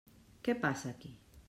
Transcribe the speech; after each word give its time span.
Què 0.47 0.55
passa 0.65 0.91
aquí? 0.95 1.15